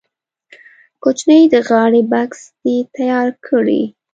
[1.03, 3.83] کوچنی د غاړې بکس دې تیار کړي.